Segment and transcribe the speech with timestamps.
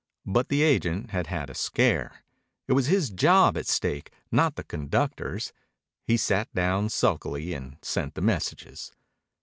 [0.25, 2.23] But the agent had had a scare.
[2.67, 5.53] It was his job at stake, not the conductor's.
[6.07, 8.93] He sat down sulkily and sent the messages.